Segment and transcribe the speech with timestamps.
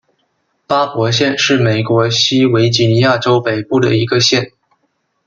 [0.65, 4.51] 巴伯县是美国西维吉尼亚州北部的一个县。